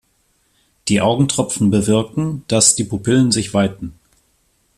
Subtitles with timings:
[0.87, 3.93] Die Augentropfen bewirken, dass die Pupillen sich weiten.